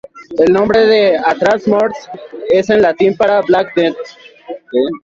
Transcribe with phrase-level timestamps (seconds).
[0.39, 2.09] El nombre Atra Mors
[2.49, 3.97] es en latín para "Black Death".